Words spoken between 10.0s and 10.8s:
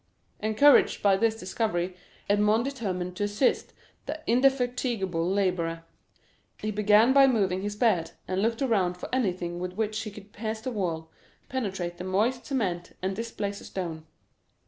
he could pierce the